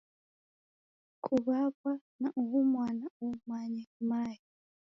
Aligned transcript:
Kuw'aw'a 1.23 1.93
kwa 2.19 2.25
uhu 2.41 2.57
mwana 2.71 3.05
umanye 3.27 3.81
ni 3.89 4.01
mae. 4.09 4.37